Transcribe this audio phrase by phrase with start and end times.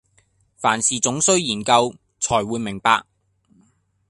[0.57, 3.03] 凡事總須研究，纔會明白。